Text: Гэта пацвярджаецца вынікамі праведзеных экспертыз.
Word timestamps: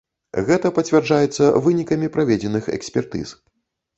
Гэта 0.45 0.69
пацвярджаецца 0.77 1.49
вынікамі 1.67 2.09
праведзеных 2.15 2.71
экспертыз. 2.79 3.37